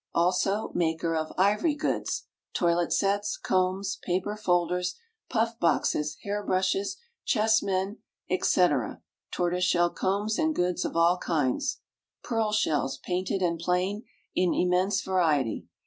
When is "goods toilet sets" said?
1.75-3.37